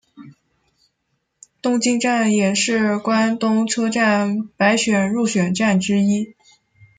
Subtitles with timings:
[1.61, 6.33] 东京站也是关东车站百选入选站之一。